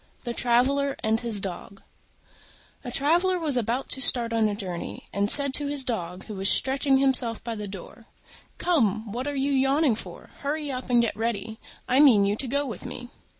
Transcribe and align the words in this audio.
THE 0.23 0.33
TRAVELLER 0.33 0.95
AND 1.03 1.19
HIS 1.19 1.39
DOG 1.39 1.83
A 2.83 2.91
Traveller 2.91 3.37
was 3.37 3.55
about 3.55 3.87
to 3.89 4.01
start 4.01 4.33
on 4.33 4.47
a 4.47 4.55
journey, 4.55 5.07
and 5.13 5.29
said 5.29 5.53
to 5.53 5.67
his 5.67 5.83
Dog, 5.83 6.23
who 6.25 6.33
was 6.33 6.49
stretching 6.49 6.97
himself 6.97 7.43
by 7.43 7.53
the 7.53 7.67
door, 7.67 8.07
"Come, 8.57 9.11
what 9.11 9.27
are 9.27 9.35
you 9.35 9.51
yawning 9.51 9.93
for? 9.93 10.31
Hurry 10.39 10.71
up 10.71 10.89
and 10.89 11.03
get 11.03 11.15
ready: 11.15 11.59
I 11.87 11.99
mean 11.99 12.25
you 12.25 12.35
to 12.37 12.47
go 12.47 12.65
with 12.65 12.83
me." 12.83 13.09